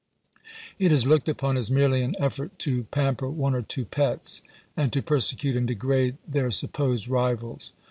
[0.79, 4.41] It is looked upon as merely an effort to pamper one or two pets
[4.75, 7.71] and to persecute and degrade their supposed rivals.